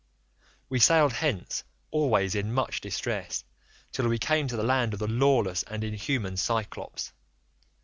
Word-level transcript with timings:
"We 0.67 0.79
sailed 0.79 1.13
hence, 1.13 1.63
always 1.91 2.33
in 2.33 2.53
much 2.55 2.81
distress, 2.81 3.43
till 3.91 4.07
we 4.09 4.17
came 4.17 4.47
to 4.47 4.57
the 4.57 4.63
land 4.63 4.93
of 4.95 4.99
the 4.99 5.05
lawless 5.07 5.61
and 5.61 5.83
inhuman 5.83 6.37
Cyclopes. 6.37 7.13